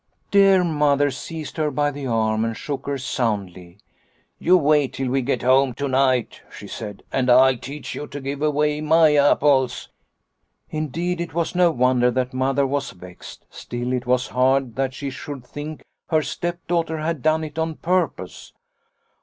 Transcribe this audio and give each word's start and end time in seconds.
"Dear 0.31 0.63
Mother 0.63 1.11
seized 1.11 1.57
her 1.57 1.69
by 1.69 1.91
the 1.91 2.07
arm 2.07 2.43
and 2.43 2.57
shook 2.57 2.87
her 2.87 2.97
soundly.' 2.97 3.77
You 4.39 4.57
wait 4.57 4.93
till 4.93 5.09
we 5.11 5.21
get 5.21 5.43
home 5.43 5.73
to 5.75 5.87
night,' 5.87 6.41
said 6.49 7.01
she,' 7.01 7.05
and 7.15 7.29
I'll 7.29 7.55
teach 7.55 7.93
you 7.93 8.07
to 8.07 8.19
give 8.19 8.41
away 8.41 8.81
my 8.81 9.13
apples.'" 9.15 9.89
Indeed, 10.71 11.21
it 11.21 11.35
was 11.35 11.53
no 11.53 11.69
wonder 11.69 12.09
that 12.09 12.33
Mother 12.33 12.65
was 12.65 12.89
vexed, 12.89 13.45
still 13.51 13.93
it 13.93 14.07
was 14.07 14.29
hard 14.29 14.75
that 14.75 14.95
she 14.95 15.11
should 15.11 15.45
think 15.45 15.85
her 16.09 16.23
stepdaughter 16.23 16.97
had 16.97 17.21
done 17.21 17.43
it 17.43 17.59
on 17.59 17.75
purpose. 17.75 18.53